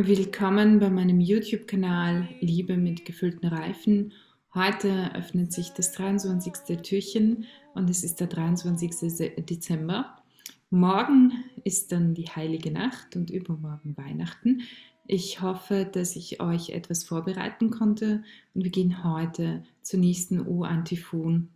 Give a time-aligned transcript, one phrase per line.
[0.00, 4.12] Willkommen bei meinem YouTube-Kanal Liebe mit gefüllten Reifen.
[4.54, 6.52] Heute öffnet sich das 23.
[6.84, 9.34] Türchen und es ist der 23.
[9.44, 10.22] Dezember.
[10.70, 11.32] Morgen
[11.64, 14.62] ist dann die heilige Nacht und übermorgen Weihnachten.
[15.08, 18.22] Ich hoffe, dass ich euch etwas vorbereiten konnte
[18.54, 21.48] und wir gehen heute zur nächsten O-Antiphon.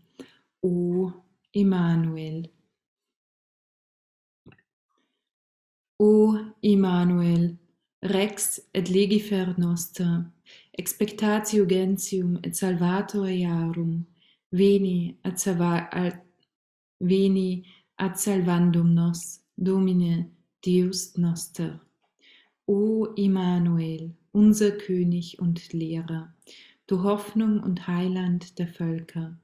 [0.60, 1.12] O
[1.52, 2.50] Immanuel.
[5.96, 7.58] O Immanuel
[8.02, 10.24] Rex et legifer noster,
[10.76, 14.06] expectatio gentium et salvator earum,
[14.50, 15.38] veni ad,
[15.92, 16.18] ad,
[17.00, 17.64] veni
[17.98, 20.30] ad salvandum nos, Domine,
[20.64, 21.80] Deus noster.
[22.66, 26.34] O Immanuel, unser König und Lehrer,
[26.88, 29.38] du Hoffnung und Heiland der Völker,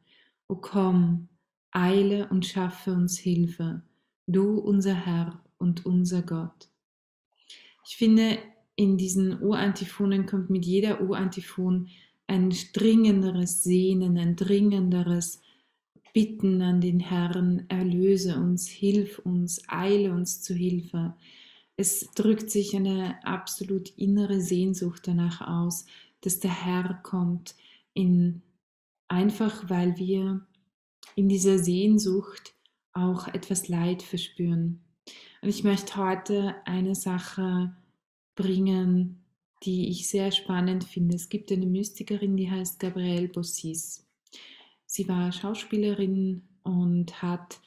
[0.48, 1.28] o komm,
[1.70, 3.82] eile und schaffe uns Hilfe,
[4.26, 6.67] du unser Herr und unser Gott.
[7.90, 8.36] Ich finde,
[8.76, 11.88] in diesen U-Antiphonen kommt mit jeder U-Antiphon
[12.26, 15.40] ein dringenderes Sehnen, ein dringenderes
[16.12, 21.14] Bitten an den Herrn, erlöse uns, hilf uns, eile uns zu Hilfe.
[21.78, 25.86] Es drückt sich eine absolut innere Sehnsucht danach aus,
[26.20, 27.54] dass der Herr kommt,
[27.94, 28.42] in,
[29.08, 30.46] einfach weil wir
[31.16, 32.52] in dieser Sehnsucht
[32.92, 34.82] auch etwas Leid verspüren.
[35.40, 37.74] Und ich möchte heute eine Sache
[38.34, 39.24] bringen,
[39.64, 41.16] die ich sehr spannend finde.
[41.16, 44.06] Es gibt eine Mystikerin, die heißt Gabrielle Bossis.
[44.86, 47.60] Sie war Schauspielerin und hat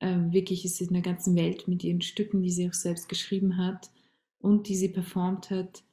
[0.00, 3.56] äh, wirklich ist in der ganzen Welt mit ihren Stücken, die sie auch selbst geschrieben
[3.56, 3.90] hat
[4.38, 5.84] und die sie performt hat,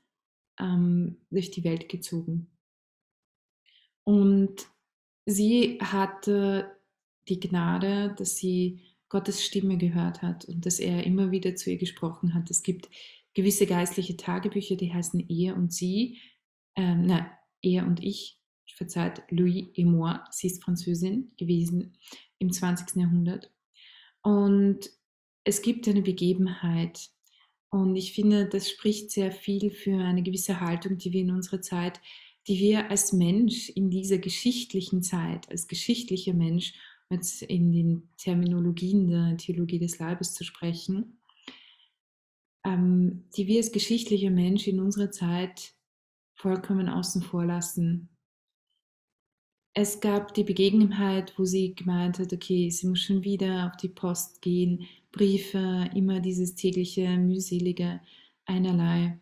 [0.59, 2.47] ähm, durch die Welt gezogen.
[4.03, 4.67] Und
[5.25, 6.75] sie hatte
[7.29, 8.81] die Gnade, dass sie
[9.13, 12.49] Gottes Stimme gehört hat und dass er immer wieder zu ihr gesprochen hat.
[12.49, 12.89] Es gibt
[13.35, 16.17] gewisse geistliche Tagebücher, die heißen Er und Sie,
[16.75, 17.31] ähm, na,
[17.61, 18.39] Er und Ich,
[18.75, 21.95] verzeiht, Louis et moi, sie ist Französin gewesen
[22.39, 22.99] im 20.
[22.99, 23.51] Jahrhundert.
[24.23, 24.89] Und
[25.43, 27.11] es gibt eine Begebenheit
[27.69, 31.61] und ich finde, das spricht sehr viel für eine gewisse Haltung, die wir in unserer
[31.61, 32.01] Zeit,
[32.47, 36.73] die wir als Mensch in dieser geschichtlichen Zeit, als geschichtlicher Mensch
[37.13, 41.19] jetzt in den Terminologien der Theologie des Leibes zu sprechen,
[42.65, 45.73] ähm, die wir als geschichtlicher Mensch in unserer Zeit
[46.35, 48.09] vollkommen außen vor lassen.
[49.75, 53.89] Es gab die Begebenheit, wo sie gemeint hat, okay, sie muss schon wieder auf die
[53.89, 57.99] Post gehen, Briefe, immer dieses tägliche, mühselige
[58.45, 59.19] einerlei.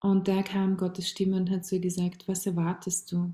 [0.00, 3.32] Und da kam Gottes Stimme und hat zu ihr gesagt, was erwartest du?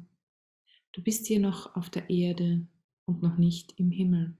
[0.92, 2.66] Du bist hier noch auf der Erde
[3.06, 4.36] und noch nicht im Himmel.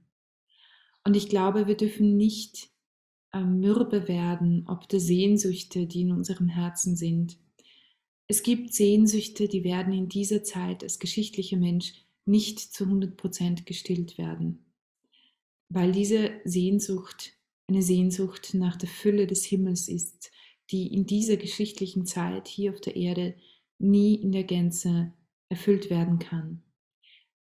[1.05, 2.71] Und ich glaube, wir dürfen nicht
[3.33, 7.39] ähm, mürbe werden, ob der Sehnsüchte, die in unserem Herzen sind.
[8.27, 11.93] Es gibt Sehnsüchte, die werden in dieser Zeit als geschichtlicher Mensch
[12.25, 14.65] nicht zu 100% gestillt werden,
[15.69, 17.35] weil diese Sehnsucht
[17.67, 20.31] eine Sehnsucht nach der Fülle des Himmels ist,
[20.71, 23.37] die in dieser geschichtlichen Zeit hier auf der Erde
[23.79, 25.13] nie in der Gänze
[25.49, 26.64] erfüllt werden kann.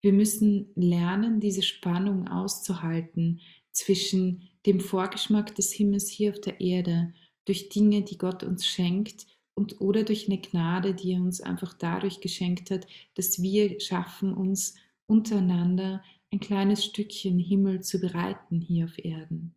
[0.05, 3.41] Wir müssen lernen, diese Spannung auszuhalten
[3.73, 7.15] zwischen dem Vorgeschmack des Himmels hier auf der Erde
[7.47, 11.73] durch Dinge, die Gott uns schenkt und oder durch eine Gnade, die er uns einfach
[11.73, 14.75] dadurch geschenkt hat, dass wir schaffen, uns
[15.07, 19.55] untereinander ein kleines Stückchen Himmel zu bereiten hier auf Erden.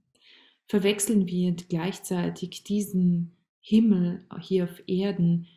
[0.69, 5.47] Verwechseln wir gleichzeitig diesen Himmel hier auf Erden,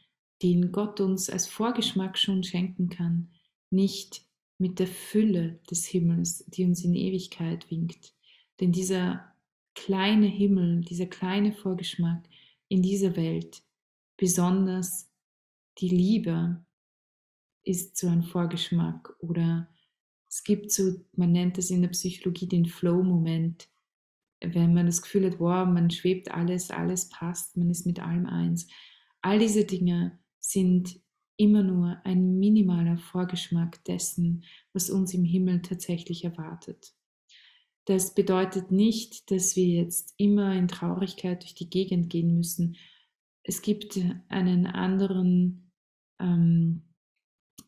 [0.43, 3.29] den Gott uns als Vorgeschmack schon schenken kann,
[3.71, 4.29] nicht
[4.61, 8.15] mit der Fülle des Himmels, die uns in Ewigkeit winkt.
[8.61, 9.33] Denn dieser
[9.75, 12.23] kleine Himmel, dieser kleine Vorgeschmack
[12.69, 13.63] in dieser Welt,
[14.17, 15.11] besonders
[15.79, 16.63] die Liebe,
[17.65, 19.69] ist so ein Vorgeschmack oder
[20.29, 23.69] es gibt so, man nennt es in der Psychologie den Flow-Moment,
[24.41, 28.27] wenn man das Gefühl hat, wow, man schwebt alles, alles passt, man ist mit allem
[28.27, 28.69] eins.
[29.23, 31.01] All diese Dinge sind
[31.41, 34.45] immer nur ein minimaler Vorgeschmack dessen,
[34.75, 36.93] was uns im Himmel tatsächlich erwartet.
[37.87, 42.77] Das bedeutet nicht, dass wir jetzt immer in Traurigkeit durch die Gegend gehen müssen.
[43.43, 43.99] Es gibt
[44.29, 45.73] einen anderen,
[46.21, 46.83] ähm,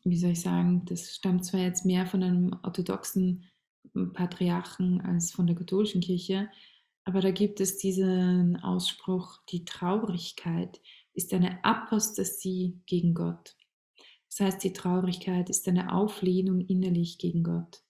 [0.03, 3.49] wie soll ich sagen, das stammt zwar jetzt mehr von einem orthodoxen
[4.13, 6.47] Patriarchen als von der katholischen Kirche,
[7.05, 10.79] aber da gibt es diesen Ausspruch, die Traurigkeit
[11.13, 13.55] ist eine Apostasie gegen Gott.
[14.35, 17.83] Das heißt, die Traurigkeit ist eine Auflehnung innerlich gegen Gott.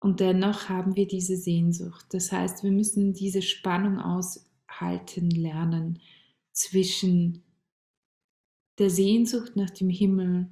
[0.00, 2.06] Und dennoch haben wir diese Sehnsucht.
[2.14, 6.00] Das heißt, wir müssen diese Spannung aushalten lernen
[6.52, 7.42] zwischen
[8.78, 10.48] der Sehnsucht nach dem Himmel,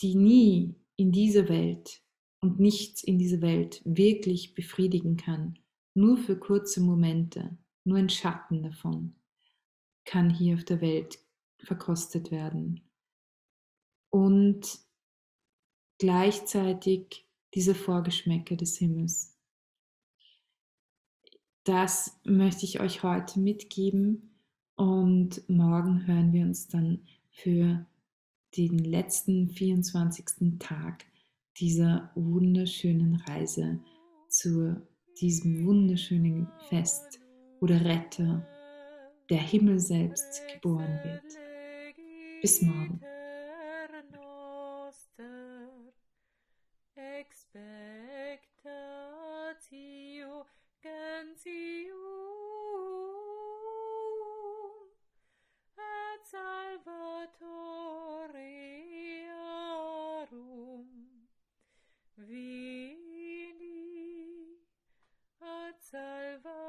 [0.00, 2.00] die nie in dieser Welt
[2.40, 5.56] und nichts in dieser Welt wirklich befriedigen kann,
[5.94, 9.14] nur für kurze Momente, nur ein Schatten davon
[10.04, 11.18] kann hier auf der Welt
[11.62, 12.80] verkostet werden.
[14.10, 14.78] Und
[15.98, 19.38] gleichzeitig diese Vorgeschmäcke des Himmels.
[21.64, 24.32] Das möchte ich euch heute mitgeben
[24.74, 27.86] und morgen hören wir uns dann für
[28.56, 30.58] den letzten 24.
[30.58, 31.04] Tag
[31.58, 33.80] dieser wunderschönen Reise
[34.28, 34.82] zu
[35.20, 37.20] diesem wunderschönen Fest,
[37.60, 38.46] wo der Retter,
[39.30, 41.41] der Himmel selbst, geboren wird.
[42.42, 43.12] Bis morgen.
[62.28, 63.76] Vini
[65.40, 66.61] ad salva